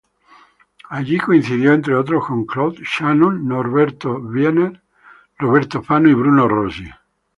[0.89, 4.81] Allí coincidió, entre otros, con Claude Shannon, Norbert Wiener,
[5.37, 6.85] Robert Fano y Bruno Rossi.